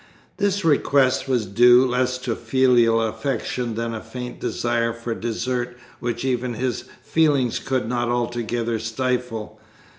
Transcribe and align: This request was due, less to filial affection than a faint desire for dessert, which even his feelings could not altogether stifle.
This 0.37 0.65
request 0.65 1.27
was 1.27 1.45
due, 1.45 1.85
less 1.85 2.17
to 2.17 2.35
filial 2.35 2.99
affection 2.99 3.75
than 3.75 3.93
a 3.93 4.01
faint 4.01 4.39
desire 4.39 4.93
for 4.93 5.13
dessert, 5.13 5.77
which 5.99 6.25
even 6.25 6.55
his 6.55 6.85
feelings 7.03 7.59
could 7.59 7.87
not 7.87 8.09
altogether 8.09 8.79
stifle. 8.79 9.59